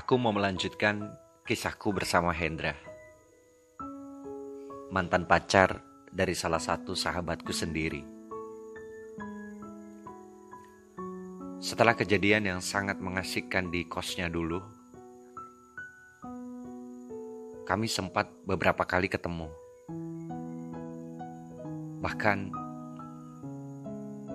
Aku 0.00 0.16
mau 0.16 0.32
melanjutkan 0.32 1.12
kisahku 1.44 1.92
bersama 1.92 2.32
Hendra. 2.32 2.72
Mantan 4.88 5.28
pacar 5.28 5.84
dari 6.08 6.32
salah 6.32 6.56
satu 6.56 6.96
sahabatku 6.96 7.52
sendiri. 7.52 8.00
Setelah 11.60 11.92
kejadian 11.92 12.48
yang 12.48 12.60
sangat 12.64 12.96
mengasihkan 12.96 13.68
di 13.68 13.84
kosnya 13.84 14.32
dulu, 14.32 14.64
kami 17.68 17.84
sempat 17.84 18.32
beberapa 18.48 18.88
kali 18.88 19.12
ketemu. 19.12 19.52
Bahkan 22.00 22.38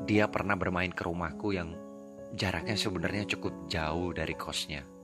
dia 0.06 0.30
pernah 0.30 0.54
bermain 0.54 0.94
ke 0.94 1.10
rumahku 1.10 1.58
yang 1.58 1.74
jaraknya 2.38 2.78
sebenarnya 2.78 3.26
cukup 3.34 3.66
jauh 3.66 4.14
dari 4.14 4.38
kosnya. 4.38 4.95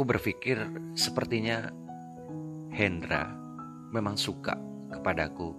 Aku 0.00 0.08
berpikir 0.08 0.56
sepertinya 0.96 1.68
Hendra 2.72 3.36
memang 3.92 4.16
suka 4.16 4.56
kepadaku. 4.88 5.52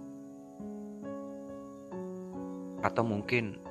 Atau 2.82 3.06
mungkin 3.06 3.62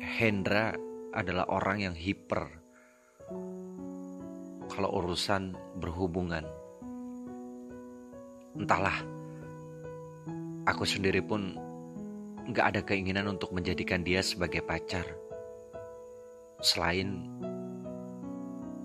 Hendra 0.00 0.72
adalah 1.12 1.52
orang 1.52 1.84
yang 1.84 1.92
hiper 1.92 2.48
kalau 4.72 5.04
urusan 5.04 5.52
berhubungan. 5.76 6.48
Entahlah, 8.56 9.04
aku 10.64 10.88
sendiri 10.88 11.20
pun 11.20 11.60
gak 12.56 12.72
ada 12.72 12.80
keinginan 12.80 13.36
untuk 13.36 13.52
menjadikan 13.52 14.00
dia 14.00 14.24
sebagai 14.24 14.64
pacar. 14.64 15.04
Selain 16.64 17.28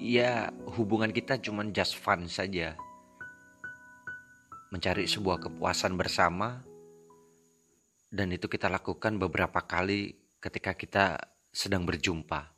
ya 0.04 0.52
hubungan 0.76 1.16
kita 1.16 1.40
cuma 1.40 1.64
just 1.72 1.96
fun 1.96 2.28
saja. 2.28 2.76
Mencari 4.68 5.08
sebuah 5.08 5.48
kepuasan 5.48 5.96
bersama 5.96 6.60
dan 8.12 8.28
itu 8.36 8.52
kita 8.52 8.68
lakukan 8.68 9.16
beberapa 9.16 9.64
kali 9.64 10.12
ketika 10.44 10.76
kita 10.76 11.06
sedang 11.56 11.88
berjumpa. 11.88 12.52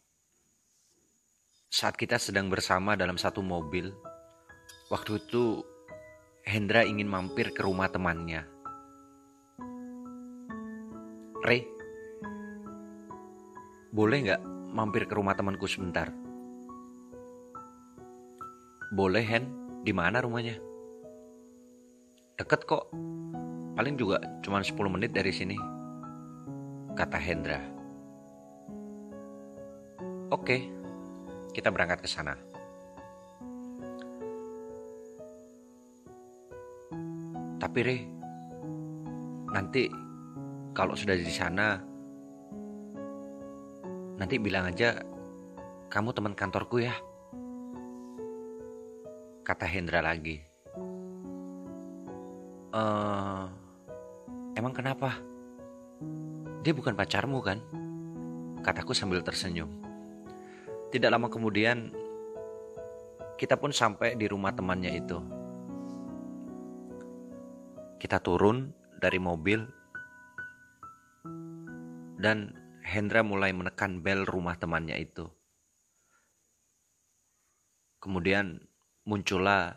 Saat 1.69 1.99
kita 2.01 2.17
sedang 2.17 2.49
bersama 2.49 2.97
dalam 2.97 3.19
satu 3.19 3.45
mobil, 3.45 3.93
waktu 4.89 5.21
itu 5.21 5.61
Hendra 6.45 6.81
ingin 6.81 7.09
mampir 7.09 7.51
ke 7.51 7.61
rumah 7.61 7.91
temannya. 7.91 8.47
Ray, 11.45 11.61
boleh 13.91 14.17
nggak 14.29 14.41
mampir 14.71 15.05
ke 15.05 15.13
rumah 15.13 15.35
temanku 15.35 15.67
sebentar? 15.67 16.24
Boleh, 18.93 19.25
Hen. 19.25 19.45
Di 19.81 19.89
mana 19.93 20.21
rumahnya? 20.21 20.57
Deket 22.37 22.69
kok. 22.69 22.93
Paling 23.73 23.97
juga 23.97 24.21
cuma 24.45 24.61
10 24.61 24.75
menit 24.89 25.09
dari 25.09 25.33
sini. 25.33 25.57
Kata 26.93 27.17
Hendra. 27.17 27.61
Oke, 30.29 30.69
kita 31.53 31.73
berangkat 31.73 32.05
ke 32.05 32.09
sana. 32.09 32.37
Tapi 37.57 37.79
Re, 37.81 37.97
nanti 39.49 39.89
kalau 40.77 40.93
sudah 40.93 41.17
di 41.17 41.31
sana, 41.31 41.79
nanti 44.15 44.35
bilang 44.37 44.69
aja 44.69 45.01
kamu 45.89 46.11
teman 46.15 46.35
kantorku 46.35 46.83
ya 46.83 46.95
kata 49.45 49.69
Hendra 49.69 50.01
lagi. 50.01 50.41
Uh, 52.73 53.45
emang 54.57 54.73
kenapa? 54.73 55.21
Dia 56.65 56.73
bukan 56.73 56.97
pacarmu 56.97 57.39
kan? 57.45 57.61
Kataku 58.65 58.97
sambil 58.97 59.21
tersenyum. 59.21 59.69
Tidak 60.89 61.13
lama 61.13 61.29
kemudian, 61.29 61.93
kita 63.37 63.61
pun 63.61 63.69
sampai 63.69 64.17
di 64.17 64.25
rumah 64.25 64.49
temannya 64.57 64.91
itu. 64.97 65.21
Kita 68.01 68.17
turun 68.17 68.73
dari 68.97 69.21
mobil 69.21 69.61
dan 72.17 72.57
Hendra 72.81 73.21
mulai 73.21 73.53
menekan 73.53 74.01
bel 74.01 74.25
rumah 74.25 74.57
temannya 74.57 74.97
itu. 74.97 75.29
Kemudian 78.01 78.61
muncullah 79.05 79.69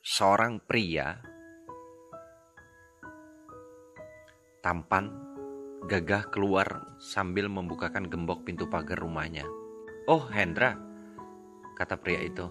seorang 0.00 0.56
pria 0.64 1.20
tampan 4.64 5.12
gagah 5.84 6.32
keluar 6.32 6.96
sambil 6.96 7.52
membukakan 7.52 8.08
gembok 8.08 8.48
pintu 8.48 8.64
pagar 8.64 8.96
rumahnya. 8.96 9.44
Oh, 10.08 10.24
Hendra, 10.32 10.72
kata 11.76 12.00
pria 12.00 12.24
itu. 12.24 12.48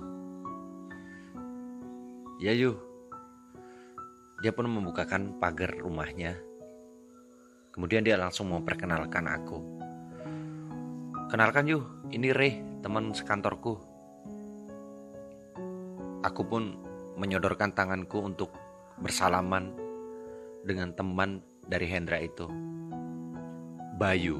Ya, 2.37 2.53
Yu. 2.53 2.77
Dia 4.45 4.53
pun 4.53 4.69
membukakan 4.69 5.41
pagar 5.41 5.73
rumahnya. 5.73 6.37
Kemudian 7.73 8.05
dia 8.05 8.21
langsung 8.21 8.53
memperkenalkan 8.53 9.25
aku. 9.25 9.57
Kenalkan 11.33 11.65
Yu, 11.65 11.81
ini 12.13 12.29
Ray, 12.29 12.61
teman 12.85 13.09
sekantorku. 13.09 13.92
Aku 16.23 16.47
pun 16.47 16.79
menyodorkan 17.19 17.75
tanganku 17.75 18.23
untuk 18.23 18.55
bersalaman 19.03 19.75
dengan 20.63 20.95
teman 20.95 21.43
dari 21.67 21.83
Hendra 21.83 22.23
itu. 22.23 22.47
Bayu. 23.99 24.39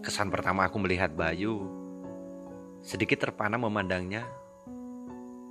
Kesan 0.00 0.32
pertama 0.32 0.64
aku 0.64 0.80
melihat 0.80 1.12
Bayu 1.12 1.68
sedikit 2.80 3.28
terpana 3.28 3.60
memandangnya 3.60 4.24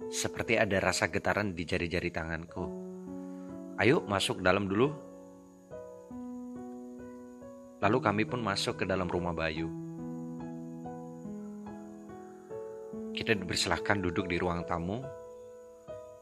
seperti 0.09 0.58
ada 0.58 0.82
rasa 0.82 1.06
getaran 1.14 1.54
di 1.54 1.64
jari-jari 1.70 2.09
tanganku. 2.09 2.66
Ayo 3.78 4.02
masuk 4.09 4.42
dalam 4.42 4.66
dulu. 4.66 4.90
Lalu 7.80 7.98
kami 8.02 8.24
pun 8.26 8.42
masuk 8.42 8.84
ke 8.84 8.86
dalam 8.90 9.06
rumah 9.06 9.32
Bayu. 9.32 9.89
Kita 13.19 13.35
dipersilahkan 13.35 14.00
duduk 14.00 14.31
di 14.31 14.40
ruang 14.40 14.63
tamu, 14.63 15.03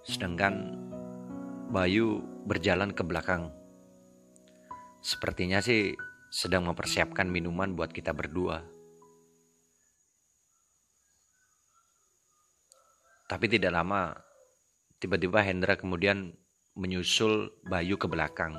sedangkan 0.02 0.74
Bayu 1.70 2.26
berjalan 2.50 2.90
ke 2.90 3.06
belakang. 3.06 3.54
Sepertinya 5.06 5.62
sih 5.62 5.94
sedang 6.34 6.66
mempersiapkan 6.66 7.30
minuman 7.30 7.78
buat 7.78 7.94
kita 7.94 8.18
berdua. 8.18 8.66
Tapi 13.30 13.46
tidak 13.46 13.78
lama, 13.78 14.18
tiba-tiba 14.98 15.46
Hendra 15.46 15.78
kemudian 15.78 16.34
menyusul 16.74 17.54
Bayu 17.70 18.02
ke 18.02 18.10
belakang. 18.10 18.58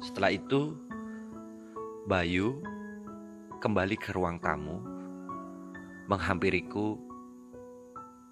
Setelah 0.00 0.32
itu, 0.32 0.72
Bayu 2.08 2.77
kembali 3.58 3.98
ke 3.98 4.14
ruang 4.14 4.38
tamu, 4.38 4.78
menghampiriku 6.06 6.94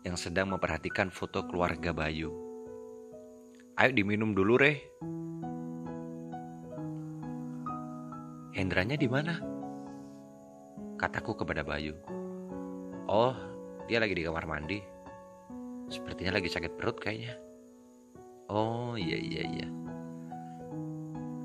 yang 0.07 0.15
sedang 0.15 0.55
memperhatikan 0.55 1.11
foto 1.11 1.43
keluarga 1.51 1.91
Bayu. 1.91 2.31
Ayo 3.75 3.91
diminum 3.91 4.39
dulu, 4.39 4.55
Reh. 4.55 4.79
Hendranya 8.55 8.95
di 8.95 9.11
mana? 9.11 9.35
Kataku 10.97 11.43
kepada 11.43 11.67
Bayu. 11.67 11.99
Oh, 13.11 13.35
dia 13.91 13.99
lagi 13.99 14.15
di 14.15 14.23
kamar 14.23 14.47
mandi. 14.47 14.79
Sepertinya 15.91 16.39
lagi 16.39 16.49
sakit 16.49 16.79
perut 16.79 17.03
kayaknya. 17.03 17.35
Oh, 18.47 18.95
iya 18.95 19.19
iya 19.19 19.43
iya. 19.43 19.67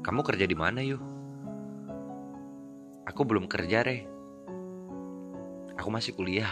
Kamu 0.05 0.21
kerja 0.21 0.45
di 0.45 0.53
mana, 0.53 0.85
yuk? 0.85 1.10
Aku 3.11 3.27
belum 3.27 3.51
kerja, 3.51 3.83
Re. 3.83 4.07
Aku 5.75 5.91
masih 5.91 6.15
kuliah. 6.15 6.47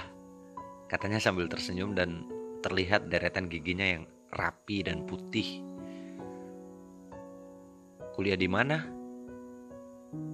Katanya 0.92 1.16
sambil 1.24 1.48
tersenyum 1.48 1.96
dan 1.96 2.28
terlihat 2.60 3.08
deretan 3.08 3.48
giginya 3.48 3.88
yang 3.88 4.04
rapi 4.28 4.84
dan 4.84 5.08
putih. 5.08 5.64
Kuliah 8.12 8.36
di 8.36 8.52
mana? 8.52 8.84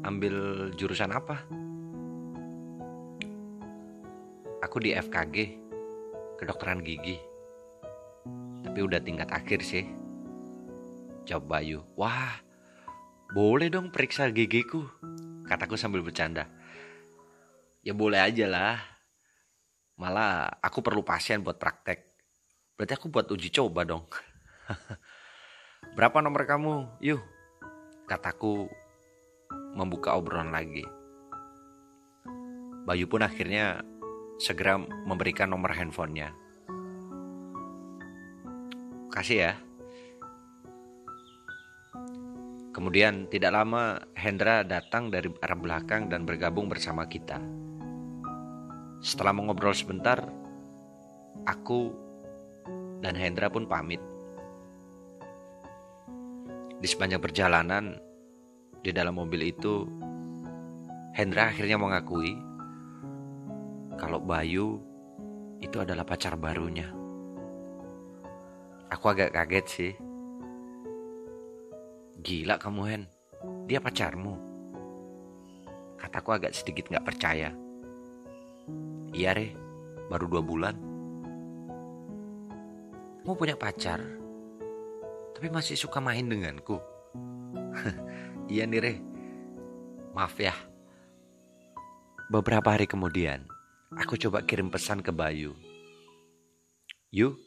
Ambil 0.02 0.34
jurusan 0.74 1.14
apa? 1.14 1.46
Aku 4.66 4.82
di 4.82 4.98
FKG, 4.98 5.62
kedokteran 6.42 6.82
gigi. 6.82 7.22
Tapi 8.66 8.80
udah 8.82 8.98
tingkat 8.98 9.30
akhir 9.30 9.62
sih. 9.62 9.86
Jawab 11.30 11.46
Bayu. 11.46 11.86
Wah, 11.94 12.42
boleh 13.30 13.70
dong 13.70 13.94
periksa 13.94 14.34
gigiku. 14.34 14.90
Kataku 15.46 15.78
sambil 15.78 16.02
bercanda. 16.02 16.50
Ya 17.86 17.94
boleh 17.94 18.18
aja 18.18 18.50
lah. 18.50 18.82
Malah 19.96 20.58
aku 20.60 20.82
perlu 20.82 21.06
pasien 21.06 21.46
buat 21.46 21.62
praktek. 21.62 22.02
Berarti 22.76 22.94
aku 22.98 23.08
buat 23.08 23.30
uji 23.30 23.54
coba 23.54 23.86
dong. 23.86 24.10
Berapa 25.96 26.20
nomor 26.20 26.44
kamu? 26.44 27.00
Yuk. 27.00 27.22
Kataku 28.10 28.68
membuka 29.78 30.18
obrolan 30.18 30.50
lagi. 30.50 30.84
Bayu 32.86 33.10
pun 33.10 33.26
akhirnya 33.26 33.82
segera 34.38 34.78
memberikan 34.78 35.50
nomor 35.50 35.74
handphonenya. 35.74 36.34
Kasih 39.14 39.38
ya. 39.40 39.54
Kemudian 42.76 43.32
tidak 43.32 43.56
lama 43.56 44.04
Hendra 44.20 44.60
datang 44.68 45.08
dari 45.08 45.32
arah 45.40 45.56
belakang 45.56 46.12
dan 46.12 46.28
bergabung 46.28 46.68
bersama 46.68 47.08
kita. 47.08 47.40
Setelah 49.00 49.32
mengobrol 49.32 49.72
sebentar, 49.72 50.20
aku 51.48 51.96
dan 53.00 53.16
Hendra 53.16 53.48
pun 53.48 53.64
pamit. 53.64 54.04
Di 56.76 56.88
sepanjang 56.92 57.24
perjalanan 57.24 57.96
di 58.84 58.92
dalam 58.92 59.24
mobil 59.24 59.56
itu, 59.56 59.88
Hendra 61.16 61.56
akhirnya 61.56 61.80
mengakui 61.80 62.36
kalau 63.96 64.20
Bayu 64.20 64.84
itu 65.64 65.80
adalah 65.80 66.04
pacar 66.04 66.36
barunya. 66.36 66.92
Aku 68.92 69.16
agak 69.16 69.32
kaget 69.32 69.66
sih. 69.72 70.05
Gila 72.26 72.58
kamu 72.58 72.82
Hen, 72.90 73.04
dia 73.70 73.78
pacarmu. 73.78 74.34
Kataku 76.02 76.34
agak 76.34 76.58
sedikit 76.58 76.90
gak 76.90 77.06
percaya. 77.06 77.54
Iya 79.14 79.38
re, 79.38 79.54
baru 80.10 80.26
dua 80.26 80.42
bulan. 80.42 80.76
Mau 83.30 83.38
punya 83.38 83.54
pacar, 83.54 84.02
tapi 85.38 85.54
masih 85.54 85.78
suka 85.78 86.02
main 86.02 86.26
denganku. 86.26 86.82
iya 88.54 88.66
nih 88.66 88.82
re, 88.82 88.94
maaf 90.18 90.34
ya. 90.42 90.58
Beberapa 92.34 92.74
hari 92.74 92.90
kemudian, 92.90 93.46
Aku 93.96 94.18
coba 94.18 94.42
kirim 94.44 94.74
pesan 94.74 95.06
ke 95.06 95.14
Bayu. 95.14 95.54
Yu, 97.14 97.38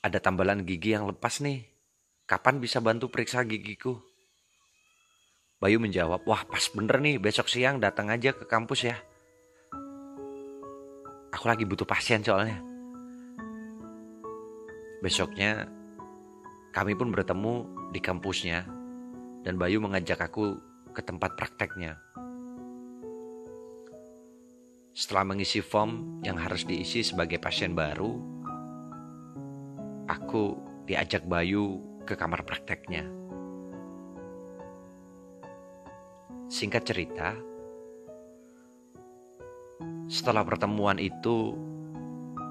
ada 0.00 0.22
tambalan 0.22 0.62
gigi 0.62 0.94
yang 0.94 1.10
lepas 1.10 1.42
nih. 1.42 1.77
Kapan 2.28 2.60
bisa 2.60 2.84
bantu 2.84 3.08
periksa 3.08 3.40
gigiku? 3.40 3.96
Bayu 5.64 5.80
menjawab, 5.80 6.28
wah 6.28 6.44
pas 6.44 6.60
bener 6.76 7.00
nih 7.00 7.16
besok 7.16 7.48
siang 7.48 7.80
datang 7.80 8.12
aja 8.12 8.36
ke 8.36 8.44
kampus 8.44 8.84
ya. 8.84 9.00
Aku 11.32 11.48
lagi 11.48 11.64
butuh 11.64 11.88
pasien 11.88 12.20
soalnya. 12.20 12.60
Besoknya 15.00 15.72
kami 16.76 16.92
pun 16.92 17.08
bertemu 17.08 17.64
di 17.96 18.00
kampusnya 18.04 18.68
dan 19.40 19.56
Bayu 19.56 19.80
mengajak 19.80 20.20
aku 20.20 20.60
ke 20.92 21.00
tempat 21.00 21.32
prakteknya. 21.32 21.96
Setelah 24.92 25.32
mengisi 25.32 25.64
form 25.64 26.20
yang 26.28 26.36
harus 26.36 26.68
diisi 26.68 27.00
sebagai 27.00 27.40
pasien 27.40 27.72
baru, 27.72 28.20
aku 30.12 30.60
diajak 30.84 31.24
Bayu 31.24 31.96
ke 32.08 32.16
kamar 32.16 32.40
prakteknya. 32.48 33.04
Singkat 36.48 36.82
cerita, 36.88 37.36
setelah 40.08 40.40
pertemuan 40.48 40.96
itu, 40.96 41.52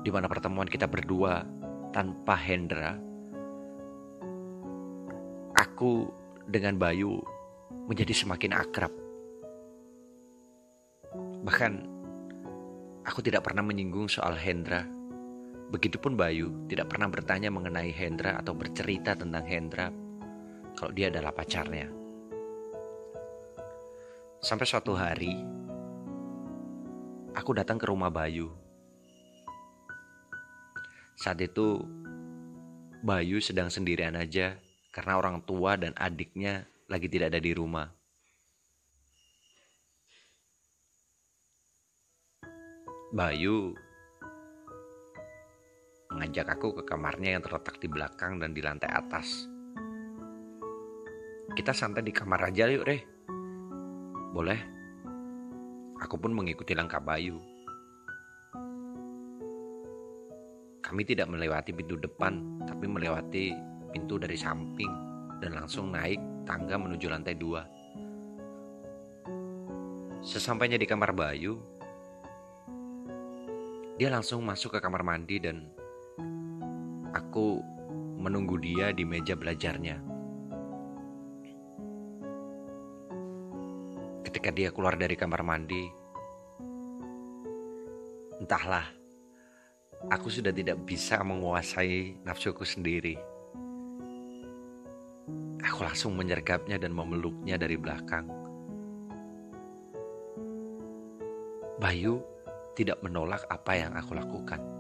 di 0.05 0.13
mana 0.13 0.29
pertemuan 0.29 0.69
kita 0.69 0.85
berdua 0.85 1.41
tanpa 1.89 2.37
Hendra, 2.37 2.93
aku 5.57 6.05
dengan 6.45 6.77
Bayu 6.77 7.17
menjadi 7.89 8.13
semakin 8.13 8.53
akrab. 8.53 8.93
Bahkan 11.41 11.97
Aku 13.07 13.23
tidak 13.23 13.47
pernah 13.47 13.63
menyinggung 13.63 14.11
soal 14.11 14.35
Hendra. 14.35 14.83
Begitupun 15.67 16.15
Bayu 16.15 16.67
tidak 16.71 16.95
pernah 16.95 17.11
bertanya 17.11 17.51
mengenai 17.51 17.91
Hendra 17.91 18.39
atau 18.39 18.55
bercerita 18.55 19.19
tentang 19.19 19.43
Hendra 19.43 19.91
kalau 20.79 20.95
dia 20.95 21.11
adalah 21.11 21.35
pacarnya. 21.35 21.91
Sampai 24.39 24.63
suatu 24.63 24.95
hari, 24.95 25.33
aku 27.35 27.51
datang 27.51 27.75
ke 27.75 27.83
rumah 27.89 28.07
Bayu. 28.07 28.47
Saat 31.19 31.43
itu, 31.43 31.83
Bayu 33.03 33.43
sedang 33.43 33.67
sendirian 33.67 34.15
aja 34.15 34.55
karena 34.95 35.19
orang 35.19 35.43
tua 35.43 35.75
dan 35.75 35.91
adiknya 35.99 36.63
lagi 36.87 37.11
tidak 37.11 37.35
ada 37.35 37.41
di 37.43 37.51
rumah. 37.51 37.91
Bayu 43.11 43.86
mengajak 46.17 46.49
aku 46.49 46.81
ke 46.81 46.83
kamarnya 46.89 47.37
yang 47.37 47.45
terletak 47.45 47.77
di 47.77 47.85
belakang 47.85 48.41
dan 48.41 48.49
di 48.49 48.65
lantai 48.65 48.89
atas. 48.89 49.45
Kita 51.53 51.77
santai 51.77 52.01
di 52.01 52.09
kamar 52.09 52.49
aja 52.49 52.65
yuk, 52.65 52.89
Reh. 52.89 53.05
Boleh. 54.33 54.57
Aku 56.01 56.17
pun 56.17 56.33
mengikuti 56.33 56.73
langkah 56.73 56.97
Bayu. 56.97 57.37
Kami 60.81 61.05
tidak 61.05 61.29
melewati 61.29 61.69
pintu 61.69 62.01
depan, 62.01 62.65
tapi 62.65 62.89
melewati 62.89 63.53
pintu 63.93 64.17
dari 64.17 64.33
samping 64.33 64.89
dan 65.37 65.53
langsung 65.53 65.93
naik 65.93 66.17
tangga 66.49 66.81
menuju 66.81 67.13
lantai 67.13 67.37
dua. 67.37 67.61
Sesampainya 70.25 70.81
di 70.81 70.89
kamar 70.89 71.13
Bayu, 71.13 71.61
dia 74.01 74.09
langsung 74.09 74.41
masuk 74.41 74.77
ke 74.77 74.79
kamar 74.81 75.05
mandi 75.05 75.37
dan 75.37 75.76
aku 77.13 77.61
menunggu 78.17 78.57
dia 78.59 78.91
di 78.91 79.05
meja 79.05 79.37
belajarnya. 79.37 80.01
Ketika 84.25 84.49
dia 84.51 84.69
keluar 84.73 84.99
dari 84.99 85.15
kamar 85.15 85.41
mandi, 85.45 85.87
entahlah, 88.43 88.85
aku 90.11 90.27
sudah 90.29 90.51
tidak 90.51 90.83
bisa 90.83 91.21
menguasai 91.23 92.21
nafsuku 92.21 92.67
sendiri. 92.67 93.15
Aku 95.63 95.83
langsung 95.83 96.13
menyergapnya 96.15 96.77
dan 96.79 96.93
memeluknya 96.93 97.57
dari 97.57 97.75
belakang. 97.75 98.29
Bayu 101.77 102.21
tidak 102.73 103.01
menolak 103.05 103.45
apa 103.49 103.73
yang 103.73 103.93
aku 103.93 104.17
lakukan. 104.17 104.76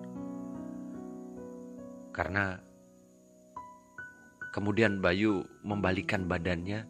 Karena 2.17 2.57
kemudian 4.49 4.97
Bayu 4.97 5.45
membalikan 5.61 6.25
badannya 6.25 6.81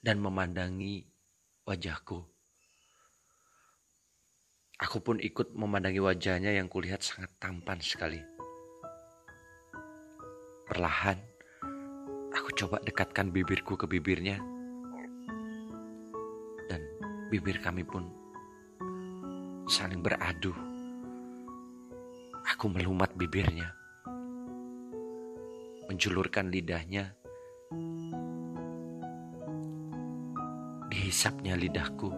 dan 0.00 0.16
memandangi 0.16 1.04
wajahku. 1.68 2.24
Aku 4.80 5.04
pun 5.04 5.20
ikut 5.20 5.52
memandangi 5.52 6.00
wajahnya 6.00 6.56
yang 6.56 6.72
kulihat 6.72 7.04
sangat 7.04 7.28
tampan 7.36 7.76
sekali. 7.84 8.16
Perlahan, 10.64 11.20
aku 12.32 12.48
coba 12.56 12.80
dekatkan 12.80 13.28
bibirku 13.28 13.76
ke 13.76 13.84
bibirnya. 13.84 14.40
Dan 16.64 16.80
bibir 17.28 17.60
kami 17.60 17.84
pun 17.84 18.08
saling 19.68 20.00
beradu. 20.00 20.69
Aku 22.60 22.68
melumat 22.76 23.16
bibirnya, 23.16 23.72
menjulurkan 25.88 26.52
lidahnya, 26.52 27.16
dihisapnya 30.92 31.56
lidahku, 31.56 32.12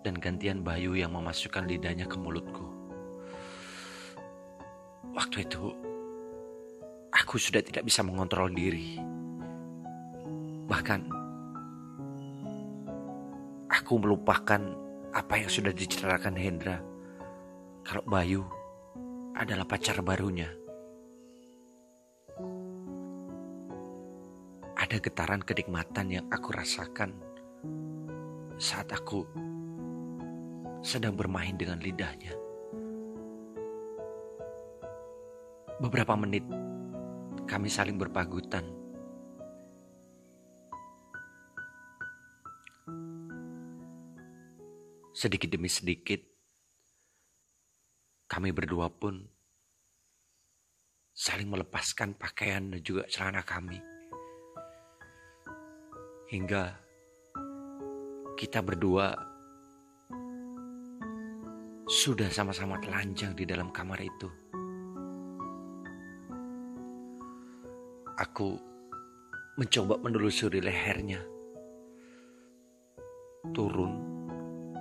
dan 0.00 0.16
gantian 0.16 0.64
Bayu 0.64 0.96
yang 0.96 1.12
memasukkan 1.12 1.68
lidahnya 1.68 2.08
ke 2.08 2.16
mulutku. 2.16 2.64
Waktu 5.12 5.44
itu, 5.44 5.76
aku 7.12 7.36
sudah 7.36 7.60
tidak 7.60 7.84
bisa 7.84 8.00
mengontrol 8.00 8.48
diri. 8.48 8.96
Bahkan, 10.72 11.00
aku 13.68 13.92
melupakan 14.00 14.72
apa 15.12 15.34
yang 15.36 15.52
sudah 15.52 15.76
diceritakan 15.76 16.32
Hendra 16.32 16.80
kalau 17.84 18.00
Bayu 18.08 18.53
adalah 19.34 19.66
pacar 19.66 19.98
barunya. 20.00 20.64
ada 24.94 25.00
getaran 25.00 25.42
kenikmatan 25.42 26.06
yang 26.06 26.26
aku 26.28 26.52
rasakan 26.52 27.16
saat 28.60 28.90
aku 28.92 29.24
sedang 30.84 31.16
bermain 31.16 31.56
dengan 31.56 31.80
lidahnya. 31.80 32.36
Beberapa 35.80 36.14
menit 36.20 36.44
kami 37.48 37.72
saling 37.72 37.96
berpagutan. 37.96 38.62
Sedikit 45.16 45.48
demi 45.48 45.72
sedikit, 45.72 46.20
kami 48.24 48.50
berdua 48.50 48.88
pun 48.88 49.20
saling 51.14 51.46
melepaskan 51.46 52.18
pakaian 52.18 52.74
dan 52.74 52.82
juga 52.82 53.06
celana 53.06 53.46
kami. 53.46 53.78
Hingga 56.34 56.62
kita 58.34 58.58
berdua 58.66 59.14
sudah 61.86 62.26
sama-sama 62.34 62.82
telanjang 62.82 63.38
di 63.38 63.46
dalam 63.46 63.70
kamar 63.70 64.02
itu. 64.02 64.28
Aku 68.18 68.58
mencoba 69.54 69.98
menelusuri 70.02 70.58
lehernya, 70.58 71.22
turun 73.54 73.94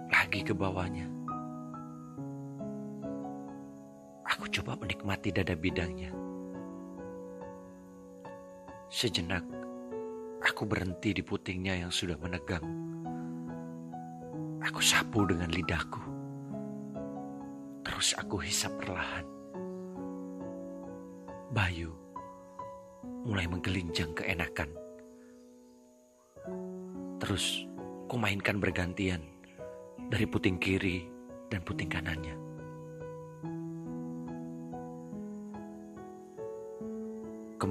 lagi 0.09 0.41
ke 0.41 0.53
bawahnya. 0.53 1.12
Menikmati 5.03 5.35
dada 5.35 5.51
bidangnya. 5.59 6.15
Sejenak, 8.87 9.43
aku 10.39 10.63
berhenti 10.63 11.11
di 11.11 11.19
putingnya 11.19 11.75
yang 11.83 11.91
sudah 11.91 12.15
menegang. 12.15 12.63
Aku 14.63 14.79
sapu 14.79 15.27
dengan 15.27 15.51
lidahku. 15.51 15.99
Terus 17.83 18.15
aku 18.15 18.39
hisap 18.47 18.71
perlahan. 18.79 19.27
Bayu 21.51 21.91
mulai 23.27 23.43
menggelinjang 23.51 24.15
keenakan. 24.15 24.71
Terus 27.19 27.67
kumainkan 28.07 28.63
bergantian 28.63 29.19
dari 30.07 30.23
puting 30.23 30.55
kiri 30.63 31.11
dan 31.51 31.59
puting 31.59 31.91
kanannya. 31.91 32.52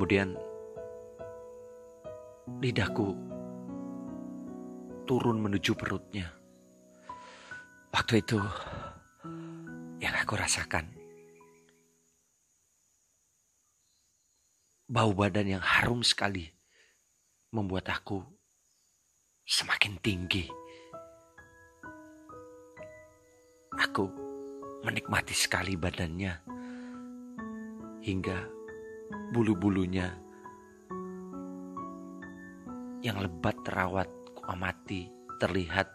Kemudian 0.03 0.35
lidahku 2.59 3.15
turun 5.07 5.39
menuju 5.39 5.79
perutnya. 5.79 6.27
Waktu 7.95 8.19
itu 8.19 8.43
yang 10.03 10.11
aku 10.19 10.35
rasakan 10.35 10.91
bau 14.91 15.15
badan 15.15 15.55
yang 15.55 15.63
harum 15.63 16.03
sekali 16.03 16.51
membuat 17.55 17.87
aku 17.95 18.27
semakin 19.47 20.03
tinggi. 20.03 20.51
Aku 23.79 24.11
menikmati 24.83 25.31
sekali 25.31 25.79
badannya 25.79 26.43
hingga 28.03 28.62
bulu-bulunya 29.33 30.13
yang 33.03 33.19
lebat 33.19 33.59
terawat 33.67 34.07
kuamati 34.39 35.11
terlihat 35.43 35.91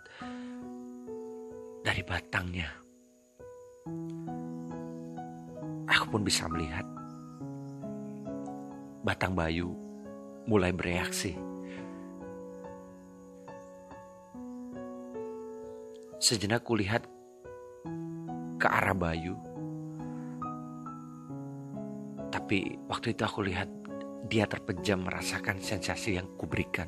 dari 1.86 2.04
batangnya. 2.04 2.68
Aku 5.88 6.06
pun 6.12 6.22
bisa 6.28 6.52
melihat 6.52 6.84
batang 9.08 9.32
bayu 9.32 9.72
mulai 10.44 10.76
bereaksi. 10.76 11.32
Sejenak 16.20 16.68
kulihat 16.68 17.08
ke 18.60 18.68
arah 18.68 18.98
bayu 18.98 19.40
tapi 22.48 22.80
waktu 22.88 23.12
itu 23.12 23.28
aku 23.28 23.44
lihat 23.44 23.68
dia 24.32 24.48
terpejam 24.48 25.04
merasakan 25.04 25.60
sensasi 25.60 26.16
yang 26.16 26.32
kuberikan. 26.40 26.88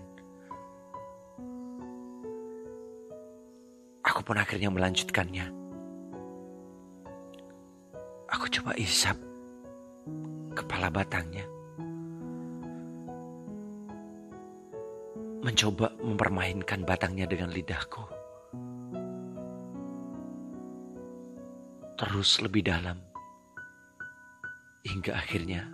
Aku 4.07 4.23
pun 4.23 4.39
akhirnya 4.39 4.71
melanjutkannya. 4.71 5.51
Aku 8.31 8.47
coba 8.55 8.71
isap 8.79 9.19
kepala 10.55 10.87
batangnya. 10.87 11.43
Mencoba 15.43 15.91
mempermainkan 15.99 16.87
batangnya 16.87 17.27
dengan 17.27 17.51
lidahku. 17.51 18.07
Terus 21.99 22.39
lebih 22.47 22.63
dalam 22.63 23.08
Hingga 24.79 25.11
akhirnya 25.11 25.67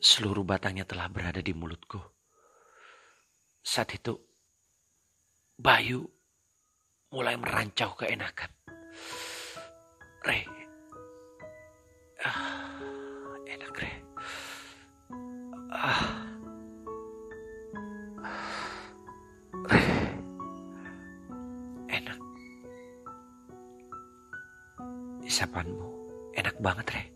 seluruh 0.00 0.44
batangnya 0.46 0.86
telah 0.88 1.10
berada 1.10 1.40
di 1.40 1.52
mulutku. 1.52 2.00
Saat 3.60 3.98
itu 3.98 4.14
Bayu 5.56 6.04
mulai 7.10 7.34
merancau 7.40 7.96
keenakan. 7.96 8.50
Re, 10.20 10.44
ah, 12.20 12.76
enak 13.48 13.72
Re. 13.80 13.92
Ah, 15.72 16.04
Re, 19.64 19.82
enak. 21.88 22.20
Isapanmu 25.24 25.88
enak 26.36 26.56
banget 26.60 26.86
Re. 26.92 27.15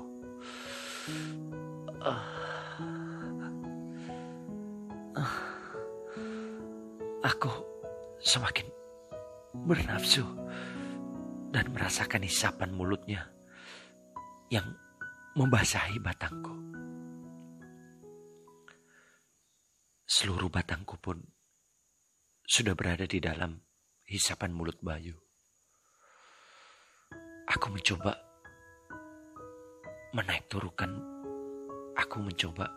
Aku 7.25 7.49
semakin 8.21 8.69
bernafsu 9.65 10.21
dan 11.49 11.73
merasakan 11.73 12.21
isapan 12.21 12.69
mulutnya 12.77 13.33
yang 14.53 14.77
membasahi 15.33 15.97
batangku. 15.97 16.53
Seluruh 20.05 20.53
batangku 20.53 21.01
pun 21.01 21.17
sudah 22.45 22.77
berada 22.77 23.09
di 23.09 23.17
dalam 23.17 23.57
hisapan 24.05 24.53
mulut 24.53 24.77
Bayu. 24.85 25.17
Aku 27.49 27.73
mencoba 27.73 28.30
menaik 30.11 30.43
turukan, 30.51 30.91
aku 31.95 32.19
mencoba 32.19 32.67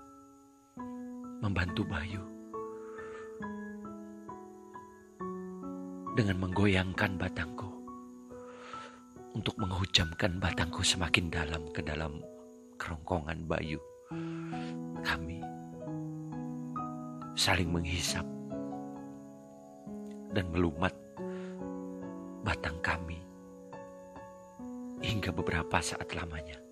membantu 1.43 1.83
Bayu 1.83 2.23
dengan 6.15 6.39
menggoyangkan 6.47 7.19
batangku 7.19 7.67
untuk 9.35 9.59
menghujamkan 9.59 10.39
batangku 10.39 10.87
semakin 10.87 11.27
dalam 11.27 11.67
ke 11.75 11.83
dalam 11.83 12.23
kerongkongan 12.79 13.51
Bayu. 13.51 13.83
Kami 15.03 15.43
saling 17.35 17.67
menghisap 17.67 18.23
dan 20.39 20.47
melumat 20.55 20.95
batang 22.47 22.79
kami 22.79 23.19
hingga 25.03 25.35
beberapa 25.35 25.83
saat 25.83 26.15
lamanya. 26.15 26.64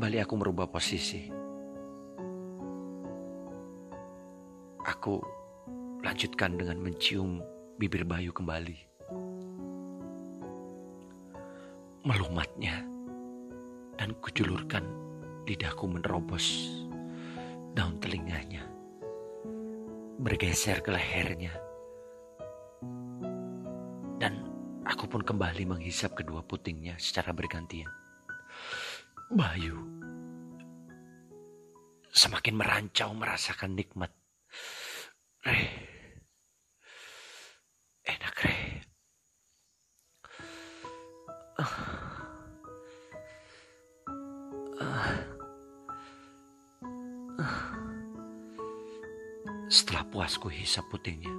Kembali 0.00 0.16
aku 0.16 0.32
merubah 0.40 0.64
posisi. 0.64 1.28
Aku 4.80 5.20
lanjutkan 6.00 6.56
dengan 6.56 6.80
mencium 6.80 7.44
bibir 7.76 8.08
Bayu 8.08 8.32
kembali. 8.32 8.80
Melumatnya 12.08 12.80
dan 14.00 14.16
kujulurkan 14.24 14.88
lidahku 15.44 15.84
menerobos 15.84 16.72
daun 17.76 18.00
telinganya. 18.00 18.64
Bergeser 20.16 20.80
ke 20.80 20.96
lehernya. 20.96 21.52
Dan 24.16 24.48
aku 24.88 25.12
pun 25.12 25.20
kembali 25.20 25.68
menghisap 25.68 26.16
kedua 26.16 26.40
putingnya 26.40 26.96
secara 26.96 27.36
bergantian. 27.36 27.99
Bayu 29.30 29.78
semakin 32.10 32.58
merancau 32.58 33.14
merasakan 33.14 33.78
nikmat. 33.78 34.10
Re, 35.46 35.70
enak 38.02 38.36
re. 38.42 38.56
Uh. 41.62 41.74
Setelah 49.70 50.02
puas 50.10 50.34
ku 50.42 50.50
hisap 50.50 50.82
putingnya, 50.90 51.30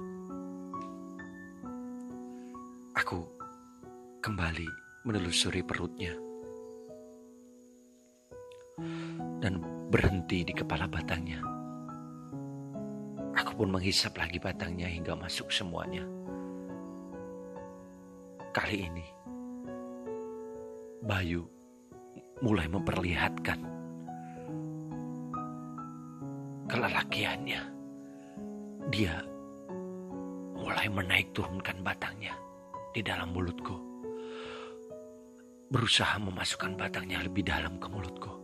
aku 2.96 3.20
kembali 4.24 4.64
menelusuri 5.04 5.60
perutnya. 5.60 6.31
Berhenti 9.92 10.40
di 10.40 10.56
kepala 10.56 10.88
batangnya. 10.88 11.44
Aku 13.36 13.52
pun 13.60 13.68
menghisap 13.68 14.16
lagi 14.16 14.40
batangnya 14.40 14.88
hingga 14.88 15.12
masuk 15.12 15.52
semuanya. 15.52 16.08
Kali 18.56 18.88
ini, 18.88 19.06
Bayu 21.04 21.44
mulai 22.40 22.72
memperlihatkan 22.72 23.60
kelelakiannya. 26.72 27.62
Dia 28.88 29.20
mulai 30.56 30.88
menaik 30.88 31.36
turunkan 31.36 31.84
batangnya 31.84 32.32
di 32.96 33.04
dalam 33.04 33.28
mulutku. 33.36 33.76
Berusaha 35.68 36.16
memasukkan 36.16 36.80
batangnya 36.80 37.24
lebih 37.24 37.44
dalam 37.44 37.76
ke 37.76 37.88
mulutku. 37.92 38.41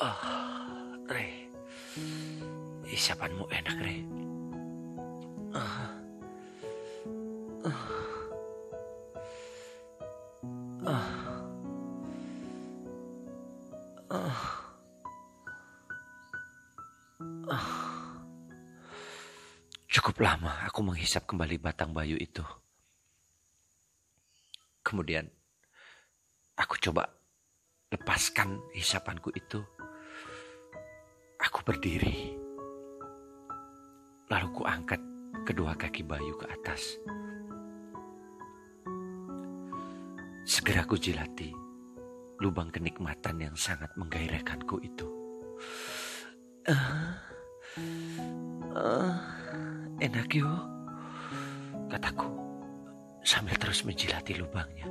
Ah, 0.00 0.96
Re. 1.08 1.28
Isapanmu 2.88 3.44
enak, 3.52 3.76
Re. 3.84 3.96
Ah. 5.52 5.92
Ah. 7.64 7.84
Ah. 10.88 11.08
Ah. 17.52 17.70
Cukup 19.92 20.16
lama 20.24 20.64
aku 20.64 20.80
menghisap 20.80 21.28
kembali 21.28 21.60
batang 21.60 21.92
bayu 21.92 22.16
itu. 22.16 22.40
Kemudian 24.80 25.28
aku 26.56 26.80
coba 26.80 27.12
lepaskan 27.92 28.56
hisapanku 28.72 29.28
itu 29.36 29.60
Berdiri. 31.62 32.34
Lalu 34.26 34.46
ku 34.50 34.66
angkat 34.66 34.98
kedua 35.46 35.78
kaki 35.78 36.02
Bayu 36.02 36.34
ke 36.34 36.50
atas. 36.50 36.98
Segera 40.42 40.82
ku 40.82 40.98
jilati 40.98 41.54
lubang 42.42 42.74
kenikmatan 42.74 43.38
yang 43.38 43.54
sangat 43.54 43.94
menggairahkanku 43.94 44.82
itu. 44.82 45.06
Uh, 46.66 47.14
uh, 48.74 49.14
enak 50.02 50.34
yuk, 50.34 50.66
kataku 51.86 52.26
sambil 53.22 53.54
terus 53.54 53.86
menjilati 53.86 54.34
lubangnya. 54.34 54.90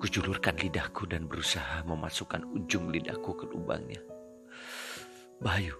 Kujulurkan 0.00 0.56
lidahku 0.56 1.04
dan 1.04 1.28
berusaha 1.28 1.84
memasukkan 1.84 2.48
ujung 2.56 2.88
lidahku 2.88 3.36
ke 3.36 3.44
lubangnya. 3.52 4.00
Bayu 5.38 5.78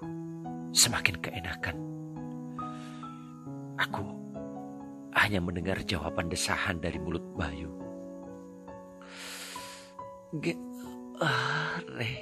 semakin 0.70 1.18
keenakan. 1.18 1.76
Aku 3.74 4.06
hanya 5.18 5.42
mendengar 5.42 5.82
jawaban 5.82 6.30
desahan 6.30 6.78
dari 6.78 7.02
mulut 7.02 7.26
Bayu. 7.34 7.66
Ge 10.38 10.54
ah, 11.18 11.82
re. 11.90 12.14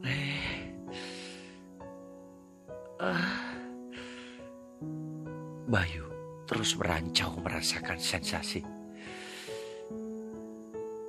Re. 0.00 0.24
Ah. 2.96 3.52
Bayu 5.68 6.08
terus 6.48 6.72
merancau 6.80 7.36
merasakan 7.44 8.00
sensasi. 8.00 8.64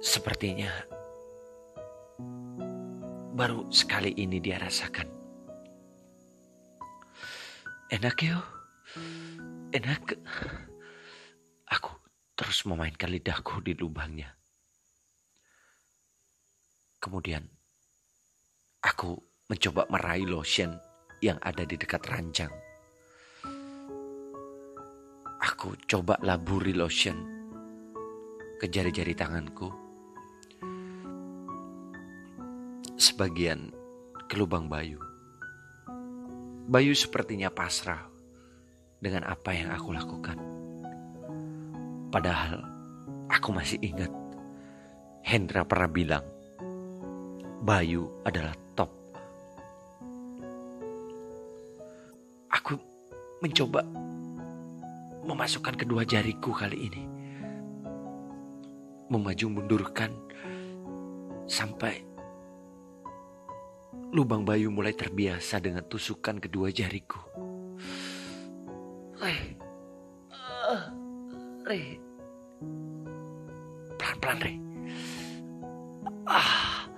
Sepertinya 0.03 0.98
baru 3.39 3.71
sekali 3.71 4.11
ini 4.19 4.43
dia 4.43 4.59
rasakan. 4.59 5.07
Enak 7.87 8.19
yo, 8.19 8.35
enak. 9.71 10.19
Aku 11.71 12.03
terus 12.35 12.67
memainkan 12.67 13.07
lidahku 13.07 13.63
di 13.63 13.79
lubangnya. 13.79 14.35
Kemudian 16.99 17.47
aku 18.83 19.15
mencoba 19.47 19.87
meraih 19.87 20.27
lotion 20.27 20.75
yang 21.23 21.39
ada 21.39 21.63
di 21.63 21.79
dekat 21.79 22.03
ranjang. 22.11 22.51
Aku 25.39 25.79
coba 25.87 26.19
laburi 26.27 26.75
lotion 26.75 27.15
ke 28.59 28.67
jari-jari 28.67 29.15
tanganku 29.15 29.88
sebagian 33.19 33.75
ke 34.31 34.39
lubang 34.39 34.71
Bayu. 34.71 34.95
Bayu 36.71 36.95
sepertinya 36.95 37.51
pasrah 37.51 38.07
dengan 38.95 39.27
apa 39.27 39.51
yang 39.51 39.75
aku 39.75 39.91
lakukan. 39.91 40.39
Padahal 42.15 42.63
aku 43.27 43.51
masih 43.51 43.75
ingat 43.83 44.07
Hendra 45.19 45.67
pernah 45.67 45.91
bilang 45.91 46.23
Bayu 47.59 48.07
adalah 48.23 48.55
top. 48.79 48.87
Aku 52.55 52.79
mencoba 53.43 53.83
memasukkan 55.27 55.75
kedua 55.75 56.07
jariku 56.07 56.55
kali 56.55 56.87
ini. 56.87 57.03
Memaju 59.11 59.59
mundurkan 59.59 60.15
sampai 61.51 62.08
Lubang 64.09 64.41
Bayu 64.41 64.73
mulai 64.73 64.97
terbiasa 64.97 65.61
dengan 65.61 65.85
tusukan 65.85 66.41
kedua 66.41 66.73
jariku. 66.73 67.21
Re, 69.21 69.35
uh, 70.33 70.83
Re, 71.61 71.81
pelan-pelan 74.01 74.39
Re. 74.41 74.53
Ah, 76.25 76.89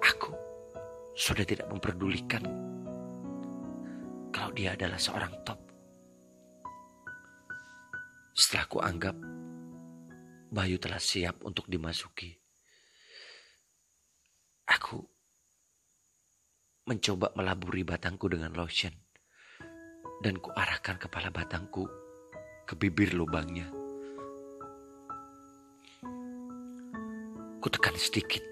aku 0.00 0.32
sudah 1.12 1.44
tidak 1.44 1.68
memperdulikan 1.68 2.40
kalau 4.32 4.56
dia 4.56 4.72
adalah 4.72 4.96
seorang 4.96 5.36
top. 5.44 5.60
Setelah 8.32 8.64
ku 8.72 8.78
anggap 8.80 9.16
Bayu 10.48 10.80
telah 10.80 11.02
siap 11.02 11.44
untuk 11.44 11.68
dimasuki. 11.68 12.40
Aku 14.64 14.96
mencoba 16.84 17.32
melaburi 17.32 17.80
batangku 17.80 18.28
dengan 18.28 18.52
lotion 18.52 18.92
dan 20.20 20.36
kuarahkan 20.36 21.00
kepala 21.00 21.32
batangku 21.32 21.88
ke 22.68 22.76
bibir 22.76 23.16
lubangnya. 23.16 23.64
Kutekan 27.64 27.96
sedikit 27.96 28.44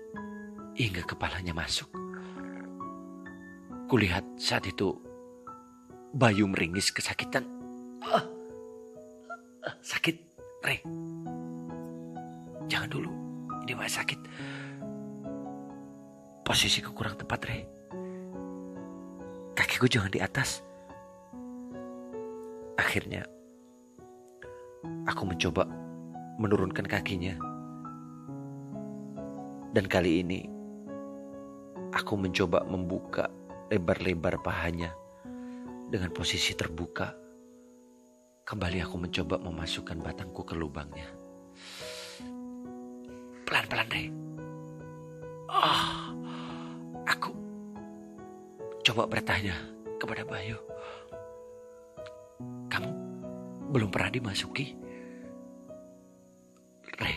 hingga 0.73 1.05
kepalanya 1.05 1.53
masuk. 1.53 1.93
Kulihat 3.93 4.25
saat 4.41 4.65
itu 4.65 4.97
Bayu 6.17 6.49
meringis 6.49 6.93
kesakitan. 6.93 7.45
Ah, 8.05 8.25
ah, 9.65 9.75
sakit, 9.81 10.17
Re. 10.65 10.81
Jangan 12.69 12.89
dulu. 12.89 13.13
Ini 13.65 13.73
masih 13.77 13.97
sakit. 14.01 14.21
Posisiku 16.45 16.93
kurang 16.97 17.17
tepat, 17.17 17.41
Re. 17.49 17.82
Kakiku 19.83 19.99
jangan 19.99 20.15
di 20.15 20.23
atas. 20.23 20.63
Akhirnya, 22.79 23.27
aku 25.11 25.27
mencoba 25.27 25.67
menurunkan 26.39 26.87
kakinya. 26.87 27.35
Dan 29.75 29.91
kali 29.91 30.23
ini, 30.23 30.47
aku 31.91 32.15
mencoba 32.15 32.63
membuka 32.63 33.27
lebar-lebar 33.75 34.39
pahanya 34.47 34.95
dengan 35.91 36.15
posisi 36.15 36.55
terbuka. 36.55 37.19
Kembali 38.47 38.87
aku 38.87 39.03
mencoba 39.03 39.43
memasukkan 39.43 39.99
batangku 39.99 40.47
ke 40.47 40.55
lubangnya. 40.55 41.11
Pelan-pelan, 43.51 43.91
Re. 43.91 44.05
Ah, 45.51 46.15
aku 47.03 47.35
coba 48.87 49.11
bertanya 49.11 49.72
kepada 50.03 50.27
Bayu. 50.27 50.59
Kamu 52.67 52.91
belum 53.71 53.87
pernah 53.95 54.11
dimasuki? 54.11 54.75
Re, 56.99 57.15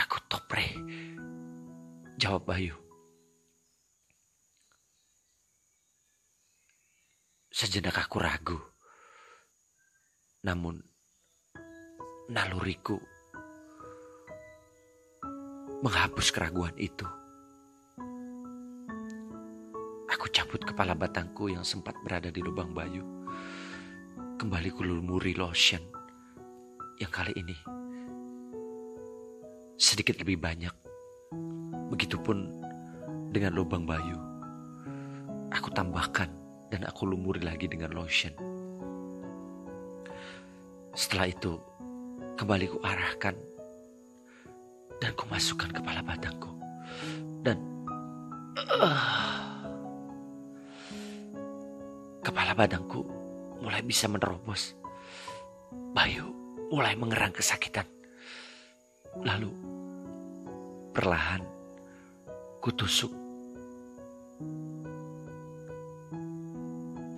aku 0.00 0.16
top, 0.24 0.48
Re. 0.56 0.72
Jawab 2.16 2.48
Bayu. 2.48 2.72
Sejenak 7.52 8.00
aku 8.00 8.16
ragu. 8.24 8.56
Namun, 10.48 10.80
naluriku 12.32 12.96
menghapus 15.84 16.32
keraguan 16.32 16.72
itu. 16.80 17.19
Aku 20.10 20.26
cabut 20.34 20.58
kepala 20.66 20.98
batangku 20.98 21.46
yang 21.46 21.62
sempat 21.62 21.94
berada 22.02 22.34
di 22.34 22.42
lubang 22.42 22.74
bayu. 22.74 23.06
Kembali 24.40 24.72
kulumuri 24.74 25.36
lotion 25.38 25.80
yang 26.98 27.12
kali 27.12 27.32
ini 27.38 27.56
sedikit 29.80 30.20
lebih 30.20 30.36
banyak. 30.36 30.74
Begitupun 31.88 32.38
dengan 33.32 33.56
lubang 33.56 33.88
bayu. 33.88 34.18
Aku 35.50 35.72
tambahkan 35.72 36.28
dan 36.68 36.86
aku 36.86 37.08
lumuri 37.08 37.42
lagi 37.42 37.66
dengan 37.66 37.96
lotion. 37.96 38.30
Setelah 40.94 41.30
itu, 41.32 41.58
kembali 42.38 42.66
ku 42.70 42.78
arahkan 42.82 43.34
dan 45.00 45.10
ku 45.16 45.24
masukkan 45.32 45.72
kepala 45.72 46.04
batangku. 46.04 46.52
Dan 47.40 47.56
uh, 48.68 49.39
kepala 52.30 52.54
batangku 52.54 53.02
mulai 53.58 53.82
bisa 53.82 54.06
menerobos. 54.06 54.78
Bayu 55.90 56.30
mulai 56.70 56.94
mengerang 56.94 57.34
kesakitan. 57.34 57.82
Lalu 59.26 59.50
perlahan 60.94 61.42
kutusuk 62.62 63.10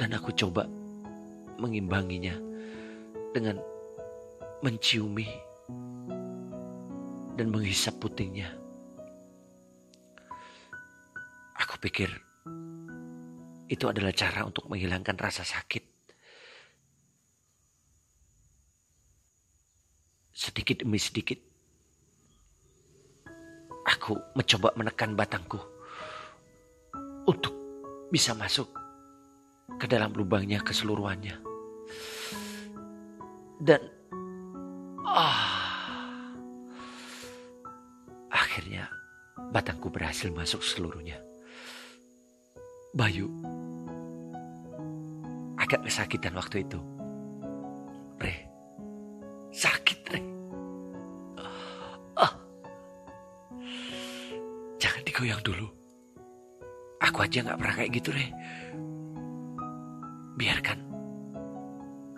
dan 0.01 0.17
aku 0.17 0.33
coba 0.33 0.65
mengimbanginya 1.61 2.33
dengan 3.37 3.61
menciumi 4.65 5.29
dan 7.37 7.53
menghisap 7.53 8.01
putingnya. 8.01 8.49
Aku 11.61 11.77
pikir 11.85 12.09
itu 13.73 13.89
adalah 13.89 14.13
cara 14.13 14.45
untuk 14.45 14.69
menghilangkan 14.69 15.17
rasa 15.17 15.49
sakit. 15.49 15.81
Sedikit 20.37 20.85
demi 20.85 21.01
sedikit, 21.01 21.41
aku 23.89 24.13
mencoba 24.37 24.77
menekan 24.77 25.17
batangku 25.17 25.57
untuk 27.25 27.55
bisa 28.13 28.37
masuk 28.37 28.69
ke 29.81 29.89
dalam 29.89 30.13
lubangnya 30.13 30.61
keseluruhannya. 30.61 31.41
Dan 33.57 33.81
ah, 35.09 36.29
akhirnya 38.29 38.91
batangku 39.49 39.89
berhasil 39.89 40.29
masuk 40.29 40.61
seluruhnya. 40.61 41.17
Bayu 42.93 43.33
agak 45.73 45.89
kesakitan 45.89 46.37
waktu 46.37 46.69
itu. 46.69 46.77
Re, 48.21 48.45
sakit 49.57 49.99
Re. 50.13 50.21
Ah, 52.13 52.37
jangan 54.77 55.01
digoyang 55.09 55.41
dulu. 55.41 55.65
Aku 57.01 57.25
aja 57.25 57.41
gak 57.41 57.57
pernah 57.57 57.73
kayak 57.73 57.93
gitu 57.97 58.13
Re. 58.13 58.29
Biarkan 60.37 60.79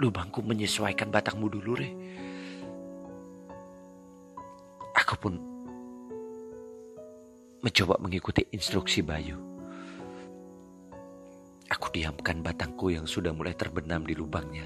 lubangku 0.02 0.42
menyesuaikan 0.42 1.14
batangmu 1.14 1.46
dulu, 1.46 1.78
Re. 1.78 1.90
Aku 4.98 5.14
pun 5.14 5.38
mencoba 7.62 8.02
mengikuti 8.02 8.50
instruksi 8.50 8.98
Bayu. 9.06 9.53
Aku 11.84 11.92
diamkan 11.92 12.40
batangku 12.40 12.88
yang 12.96 13.04
sudah 13.04 13.36
mulai 13.36 13.52
terbenam 13.52 14.08
di 14.08 14.16
lubangnya. 14.16 14.64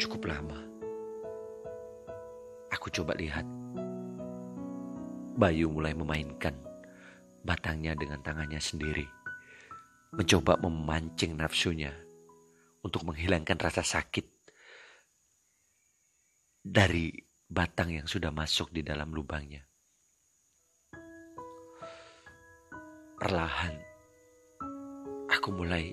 Cukup 0.00 0.24
lama. 0.24 0.56
Aku 2.72 2.88
coba 2.88 3.12
lihat. 3.20 3.44
Bayu 5.36 5.68
mulai 5.68 5.92
memainkan 5.92 6.56
batangnya 7.44 7.92
dengan 8.00 8.24
tangannya 8.24 8.56
sendiri, 8.56 9.04
mencoba 10.16 10.56
memancing 10.64 11.36
nafsunya 11.36 11.92
untuk 12.80 13.04
menghilangkan 13.04 13.60
rasa 13.60 13.84
sakit 13.84 14.24
dari 16.64 17.12
batang 17.44 17.92
yang 17.92 18.08
sudah 18.08 18.32
masuk 18.32 18.72
di 18.72 18.80
dalam 18.80 19.12
lubangnya. 19.12 19.68
Perlahan, 23.20 23.76
aku 25.28 25.52
mulai 25.52 25.92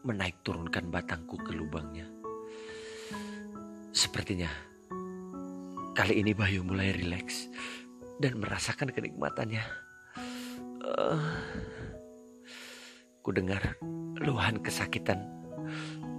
menaik 0.00 0.40
turunkan 0.40 0.88
batangku 0.88 1.36
ke 1.36 1.52
lubangnya. 1.52 2.08
Sepertinya 3.92 4.48
kali 5.92 6.24
ini 6.24 6.32
Bayu 6.32 6.64
mulai 6.64 6.96
rileks 6.96 7.52
dan 8.16 8.40
merasakan 8.40 8.96
kenikmatannya. 8.96 9.60
Uh, 10.80 11.20
ku 13.20 13.28
dengar 13.36 13.76
luahan 14.16 14.56
kesakitan 14.64 15.20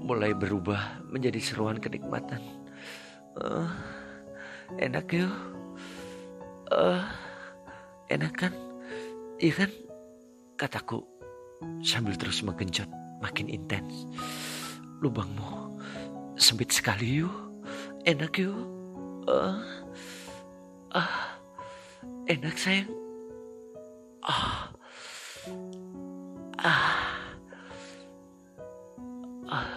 mulai 0.06 0.38
berubah 0.38 1.02
menjadi 1.10 1.42
seruan 1.42 1.82
kenikmatan. 1.82 2.46
Uh, 3.34 3.66
enak 4.78 5.10
yuk. 5.10 5.34
Uh, 6.70 7.02
enak 8.14 8.38
kan? 8.38 8.54
Iya 9.42 9.66
kan? 9.66 9.83
Kataku 10.54 11.02
sambil 11.82 12.14
terus 12.16 12.46
menggenjot 12.46 12.88
makin 13.20 13.50
intens. 13.50 14.06
Lubangmu 15.02 15.80
sempit 16.38 16.72
sekali 16.72 17.24
yuk. 17.24 17.34
Enak 18.04 18.36
yuk. 18.40 18.60
Uh, 19.28 19.60
uh, 20.92 21.16
enak 22.28 22.56
sayang. 22.60 22.92
Ah. 24.24 24.72
Ah. 26.60 26.96
Ah. 29.48 29.68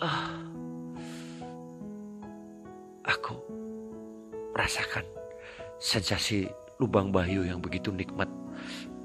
Ah. 0.00 0.28
Aku 3.08 3.36
merasakan 4.56 5.04
sensasi 5.76 6.48
lubang 6.82 7.14
bayu 7.14 7.46
yang 7.46 7.62
begitu 7.62 7.94
nikmat 7.94 8.26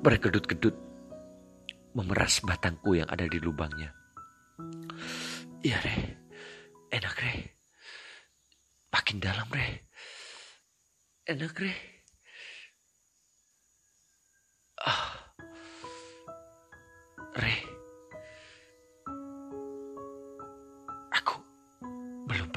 berkedut-kedut 0.02 0.74
memeras 1.94 2.42
batangku 2.42 2.98
yang 2.98 3.06
ada 3.06 3.30
di 3.30 3.38
lubangnya. 3.38 3.94
Iya, 5.62 5.78
Re. 5.86 5.98
Enak, 6.90 7.16
Re. 7.22 7.34
Makin 8.90 9.18
dalam, 9.22 9.46
Re. 9.54 9.86
Enak, 11.30 11.54
Re. 11.54 11.98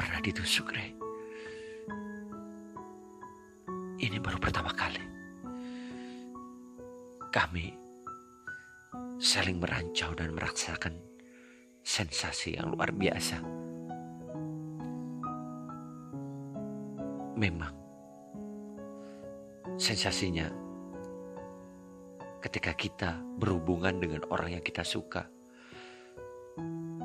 pernah 0.00 0.36
ditusuk, 0.36 0.72
Re. 0.72 1.09
Saling 9.30 9.62
merancau 9.62 10.10
dan 10.18 10.34
merasakan 10.34 10.98
sensasi 11.86 12.58
yang 12.58 12.74
luar 12.74 12.90
biasa. 12.90 13.38
Memang 17.38 17.70
sensasinya 19.78 20.50
ketika 22.42 22.74
kita 22.74 23.22
berhubungan 23.38 24.02
dengan 24.02 24.26
orang 24.34 24.58
yang 24.58 24.64
kita 24.66 24.82
suka 24.82 25.22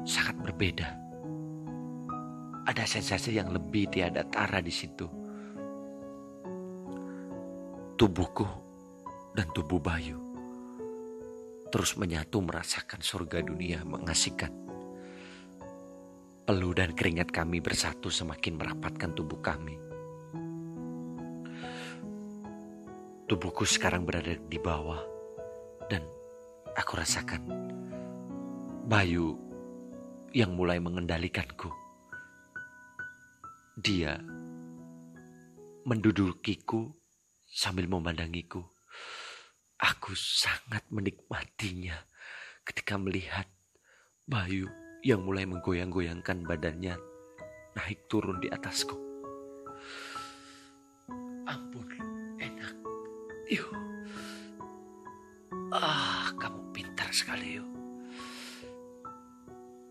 sangat 0.02 0.42
berbeda. 0.42 0.90
Ada 2.66 2.90
sensasi 2.90 3.38
yang 3.38 3.54
lebih 3.54 3.86
tiada 3.94 4.26
tara 4.26 4.66
di 4.66 4.74
situ. 4.74 5.06
Tubuhku 7.94 8.50
dan 9.38 9.46
tubuh 9.54 9.78
Bayu 9.78 10.25
terus 11.72 11.98
menyatu 11.98 12.42
merasakan 12.42 13.02
surga 13.02 13.42
dunia 13.46 13.82
mengasihkan. 13.86 14.54
Peluh 16.46 16.78
dan 16.78 16.94
keringat 16.94 17.34
kami 17.34 17.58
bersatu 17.58 18.14
semakin 18.14 18.62
merapatkan 18.62 19.12
tubuh 19.18 19.42
kami. 19.42 19.76
Tubuhku 23.26 23.66
sekarang 23.66 24.06
berada 24.06 24.38
di 24.38 24.62
bawah 24.62 25.02
dan 25.90 26.06
aku 26.78 27.02
rasakan 27.02 27.42
Bayu 28.86 29.34
yang 30.30 30.54
mulai 30.54 30.78
mengendalikanku. 30.78 31.74
Dia 33.74 34.22
mendudukiku 35.90 36.94
sambil 37.50 37.90
memandangiku. 37.90 38.75
Aku 39.76 40.16
sangat 40.16 40.88
menikmatinya 40.88 42.00
ketika 42.64 42.96
melihat 42.96 43.44
Bayu 44.26 44.72
yang 45.06 45.22
mulai 45.22 45.46
menggoyang-goyangkan 45.46 46.48
badannya 46.48 46.98
naik 47.76 48.10
turun 48.10 48.42
di 48.42 48.50
atasku. 48.50 48.98
Ampun, 51.46 51.86
enak. 52.42 52.74
Yuk. 53.52 53.70
Ah, 55.76 56.34
kamu 56.40 56.72
pintar 56.74 57.12
sekali 57.14 57.60
yuk. 57.60 57.70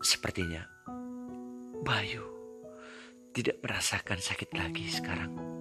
Sepertinya 0.01 0.65
Bayu 1.85 2.25
tidak 3.31 3.61
merasakan 3.61 4.19
sakit 4.19 4.51
lagi 4.51 4.89
sekarang. 4.89 5.54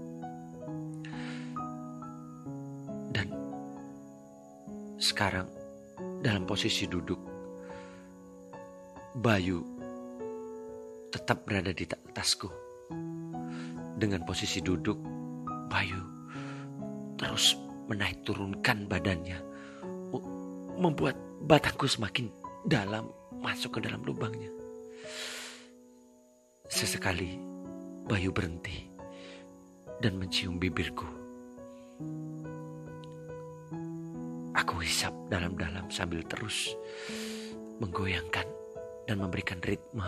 Sekarang 5.05 5.45
dalam 6.25 6.49
posisi 6.49 6.89
duduk, 6.89 7.21
Bayu 9.21 9.61
tetap 11.13 11.45
berada 11.45 11.77
di 11.77 11.85
atasku. 11.85 12.49
Dengan 14.01 14.25
posisi 14.25 14.65
duduk, 14.65 14.97
Bayu 15.69 16.01
terus 17.21 17.53
menaik 17.85 18.25
turunkan 18.25 18.89
badannya, 18.89 19.39
membuat 20.81 21.21
batangku 21.45 21.85
semakin 21.85 22.33
dalam 22.65 23.13
masuk 23.45 23.77
ke 23.77 23.81
dalam 23.85 24.01
lubangnya. 24.09 24.49
Sesekali 26.65 27.37
Bayu 28.09 28.33
berhenti 28.33 28.89
dan 30.01 30.17
mencium 30.17 30.57
bibirku. 30.57 31.07
Aku 34.85 34.93
hisap 34.93 35.17
dalam-dalam 35.33 35.89
sambil 35.89 36.21
terus 36.29 36.77
menggoyangkan 37.81 38.45
dan 39.09 39.17
memberikan 39.17 39.57
ritme 39.65 40.05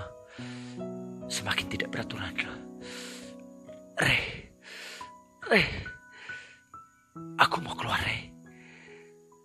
semakin 1.33 1.65
tidak 1.73 1.89
beraturan. 1.89 2.29
Re, 3.97 4.21
Re, 5.49 5.63
aku 7.41 7.57
mau 7.65 7.73
keluar 7.73 8.05
Re. 8.05 8.29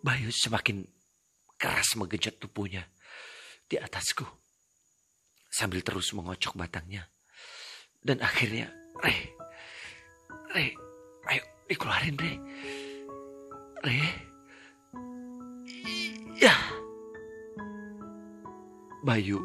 Bayu 0.03 0.35
semakin 0.35 0.83
keras 1.55 1.95
menggenjot 1.95 2.35
tubuhnya 2.35 2.83
di 3.71 3.79
atasku. 3.79 4.27
Sambil 5.47 5.79
terus 5.79 6.11
mengocok 6.11 6.59
batangnya. 6.59 7.07
Dan 8.03 8.19
akhirnya, 8.19 8.67
Re, 8.99 9.15
Re, 10.59 10.75
ayo 11.31 11.43
dikeluarin 11.71 12.19
Re. 12.19 12.35
Re, 13.79 14.30
ya. 16.41 16.53
Bayu 19.05 19.37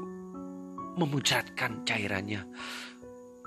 memuncratkan 0.97 1.85
cairannya 1.85 2.41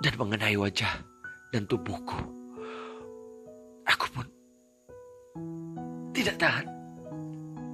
dan 0.06 0.14
mengenai 0.18 0.54
wajah 0.58 1.02
dan 1.50 1.66
tubuhku. 1.66 2.18
Aku 3.90 4.06
pun 4.14 4.26
tidak 6.14 6.38
tahan. 6.38 6.66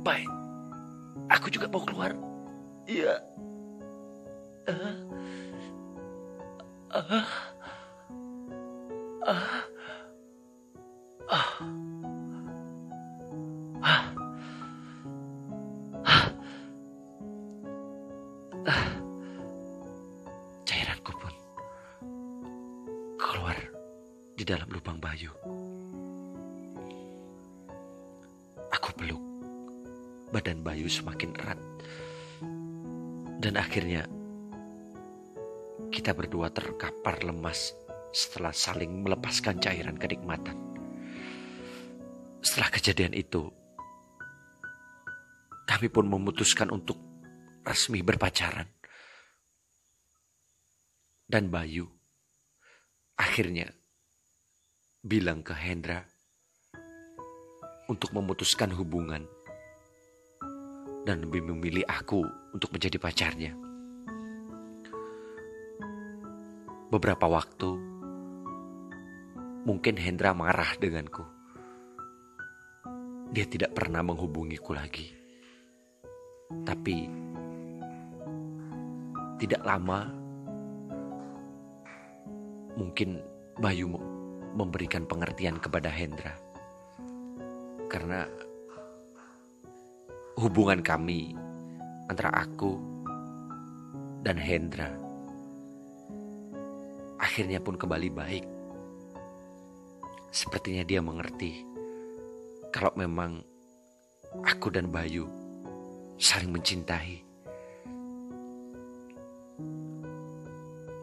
Baik, 0.05 0.29
aku 1.27 1.51
juga 1.51 1.67
mau 1.67 1.83
keluar. 1.83 2.15
Iya. 2.87 3.19
Uh. 4.69 4.95
Uh. 6.95 7.27
Uh. 9.25 9.45
Uh. 11.27 11.74
Lemas 37.55 37.71
setelah 38.11 38.51
saling 38.51 38.91
melepaskan 39.03 39.63
cairan 39.63 39.95
kenikmatan. 39.95 40.55
Setelah 42.43 42.69
kejadian 42.71 43.15
itu, 43.15 43.47
kami 45.63 45.87
pun 45.87 46.05
memutuskan 46.07 46.67
untuk 46.71 46.99
resmi 47.63 48.03
berpacaran. 48.03 48.67
Dan 51.25 51.49
Bayu 51.49 51.89
akhirnya 53.17 53.71
bilang 55.01 55.41
ke 55.41 55.55
Hendra 55.57 56.05
untuk 57.89 58.13
memutuskan 58.13 58.69
hubungan 58.75 59.25
dan 61.07 61.25
lebih 61.25 61.41
memilih 61.49 61.87
aku 61.89 62.21
untuk 62.53 62.69
menjadi 62.75 63.01
pacarnya. 63.01 63.74
Beberapa 66.85 67.25
waktu, 67.25 67.69
mungkin 69.65 69.97
Hendra 69.97 70.37
marah 70.37 70.77
denganku. 70.77 71.25
Dia 73.33 73.49
tidak 73.49 73.73
pernah 73.73 74.05
menghubungiku 74.05 74.77
lagi. 74.77 75.09
Tapi, 76.61 77.09
tidak 79.41 79.65
lama, 79.65 80.13
mungkin 82.77 83.17
Bayu 83.57 83.89
memberikan 84.53 85.09
pengertian 85.09 85.57
kepada 85.57 85.89
Hendra. 85.89 86.37
Karena 87.89 88.29
hubungan 90.37 90.85
kami 90.85 91.33
antara 92.13 92.29
aku 92.45 92.77
dan 94.21 94.37
Hendra 94.37 95.04
akhirnya 97.35 97.59
pun 97.59 97.75
kembali 97.75 98.09
baik. 98.15 98.45
Sepertinya 100.31 100.87
dia 100.87 101.03
mengerti 101.03 101.67
kalau 102.71 102.95
memang 102.95 103.43
aku 104.39 104.71
dan 104.71 104.87
Bayu 104.87 105.27
saling 106.15 106.55
mencintai. 106.55 107.19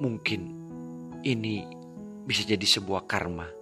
Mungkin 0.01 0.41
ini 1.21 1.69
bisa 2.25 2.49
jadi 2.49 2.65
sebuah 2.65 3.05
karma 3.05 3.53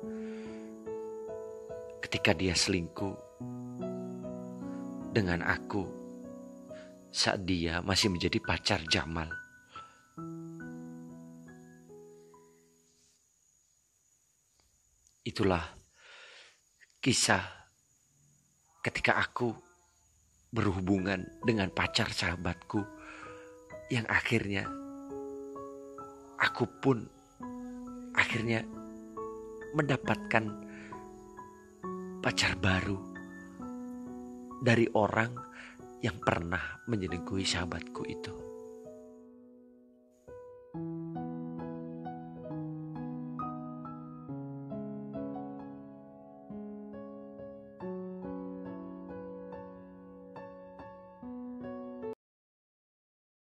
ketika 2.06 2.38
dia 2.38 2.54
selingkuh 2.54 3.18
dengan 5.11 5.42
aku 5.42 5.90
saat 7.11 7.42
dia 7.42 7.83
masih 7.83 8.14
menjadi 8.14 8.38
pacar 8.38 8.87
Jamal. 8.87 9.39
Itulah 15.31 15.62
kisah 16.99 17.38
ketika 18.83 19.14
aku 19.14 19.55
berhubungan 20.51 21.23
dengan 21.47 21.71
pacar 21.71 22.11
sahabatku 22.11 22.83
yang 23.95 24.03
akhirnya 24.11 24.66
aku 26.35 26.66
pun 26.83 27.07
akhirnya 28.19 28.66
mendapatkan 29.79 30.51
pacar 32.19 32.59
baru 32.59 32.99
dari 34.66 34.90
orang 34.99 35.31
yang 36.03 36.19
pernah 36.19 36.83
menyenengui 36.90 37.47
sahabatku 37.47 38.03
itu. 38.11 38.49